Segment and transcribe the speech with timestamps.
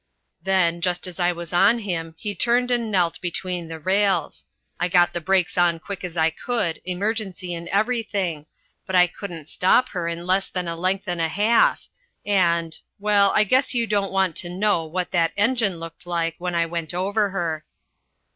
[0.41, 4.45] Then, just as I was on him he turned and knelt between the rails.
[4.79, 8.47] I got the brakes on quick as I could, emergency and everything,
[8.87, 11.87] but I couldn't stop her in less than a length and a half,
[12.25, 16.55] and well, I guess you don't want to know what that engine looked like when
[16.55, 17.63] I went over her."